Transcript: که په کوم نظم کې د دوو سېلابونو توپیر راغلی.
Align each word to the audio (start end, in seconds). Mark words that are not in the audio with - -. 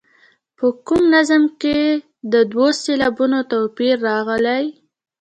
که 0.57 0.57
په 0.57 0.67
کوم 0.87 1.03
نظم 1.15 1.43
کې 1.61 1.77
د 2.33 2.35
دوو 2.51 2.67
سېلابونو 2.81 3.39
توپیر 3.51 3.95
راغلی. 4.09 4.63